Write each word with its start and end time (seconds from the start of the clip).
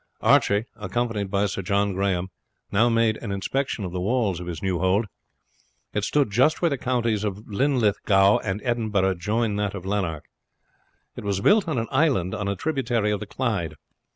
Archie, 0.21 0.65
accompanied 0.77 1.29
by 1.29 1.45
Sir 1.45 1.61
John 1.61 1.93
Grahame, 1.93 2.29
now 2.71 2.89
made 2.89 3.17
an 3.17 3.31
inspection 3.31 3.85
of 3.85 3.91
the 3.91 4.01
walls 4.01 4.39
of 4.39 4.47
his 4.47 4.63
new 4.63 4.79
hold. 4.79 5.05
It 5.93 6.03
stood 6.03 6.31
just 6.31 6.59
where 6.59 6.71
the 6.71 6.77
counties 6.79 7.23
of 7.23 7.47
Linlithgow 7.47 8.39
and 8.39 8.63
Edinburgh 8.63 9.13
join 9.19 9.57
that 9.57 9.75
of 9.75 9.85
Lanark. 9.85 10.23
It 11.15 11.23
was 11.23 11.39
built 11.41 11.67
on 11.67 11.77
an 11.77 11.87
island 11.91 12.33
on 12.33 12.47
a 12.47 12.55
tributary 12.55 13.11
of 13.11 13.19
the 13.19 13.27
Clyde. 13.27 13.75